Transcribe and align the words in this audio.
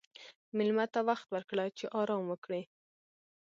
مېلمه 0.57 0.85
ته 0.93 0.99
وخت 1.09 1.27
ورکړه 1.31 1.65
چې 1.77 1.85
آرام 1.99 2.23
وکړي. 2.27 2.61